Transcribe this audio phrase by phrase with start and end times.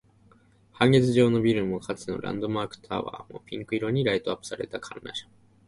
[0.73, 5.33] 半月状のビルも、かつてのランドマークタワーも、ピンク色にライトアップされた観覧車も